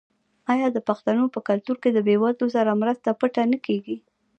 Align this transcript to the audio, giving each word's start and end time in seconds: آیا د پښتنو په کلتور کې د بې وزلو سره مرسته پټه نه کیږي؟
آیا 0.53 0.67
د 0.71 0.77
پښتنو 0.87 1.23
په 1.33 1.39
کلتور 1.49 1.75
کې 1.83 1.89
د 1.93 1.99
بې 2.07 2.15
وزلو 2.21 2.47
سره 2.55 2.79
مرسته 2.81 3.09
پټه 3.19 3.43
نه 3.51 3.57
کیږي؟ 3.65 3.97